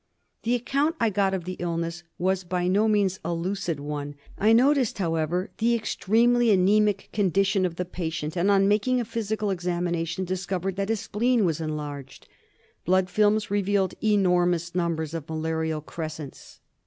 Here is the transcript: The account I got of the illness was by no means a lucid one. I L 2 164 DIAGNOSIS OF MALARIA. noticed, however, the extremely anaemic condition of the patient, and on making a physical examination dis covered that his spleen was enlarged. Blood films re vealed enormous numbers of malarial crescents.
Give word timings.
The 0.41 0.55
account 0.55 0.95
I 0.99 1.11
got 1.11 1.31
of 1.35 1.43
the 1.43 1.57
illness 1.59 2.01
was 2.17 2.43
by 2.43 2.67
no 2.67 2.87
means 2.87 3.19
a 3.23 3.35
lucid 3.35 3.79
one. 3.79 4.15
I 4.35 4.49
L 4.49 4.55
2 4.55 4.63
164 4.65 4.65
DIAGNOSIS 4.65 4.93
OF 4.93 4.99
MALARIA. 4.99 5.45
noticed, 5.45 5.51
however, 5.51 5.51
the 5.59 5.75
extremely 5.75 6.49
anaemic 6.73 7.09
condition 7.13 7.65
of 7.67 7.75
the 7.75 7.85
patient, 7.85 8.35
and 8.35 8.49
on 8.49 8.67
making 8.67 8.99
a 8.99 9.05
physical 9.05 9.51
examination 9.51 10.25
dis 10.25 10.47
covered 10.47 10.75
that 10.77 10.89
his 10.89 11.01
spleen 11.01 11.45
was 11.45 11.61
enlarged. 11.61 12.27
Blood 12.83 13.11
films 13.11 13.51
re 13.51 13.61
vealed 13.61 13.93
enormous 14.03 14.73
numbers 14.73 15.13
of 15.13 15.29
malarial 15.29 15.81
crescents. 15.81 16.61